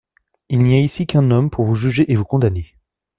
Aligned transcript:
Il 0.49 0.63
n'y 0.63 0.73
a 0.73 0.79
ici 0.79 1.05
qu'un 1.05 1.29
homme 1.29 1.51
pour 1.51 1.63
vous 1.63 1.75
juger 1.75 2.11
et 2.11 2.15
vous 2.15 2.25
condamner. 2.25 2.75